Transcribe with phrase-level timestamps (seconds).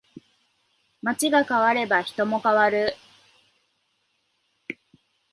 [1.03, 2.95] 街が変われば人も変わる